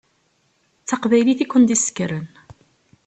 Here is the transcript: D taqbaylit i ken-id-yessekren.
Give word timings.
D 0.81 0.85
taqbaylit 0.87 1.39
i 1.43 1.45
ken-id-yessekren. 1.47 2.25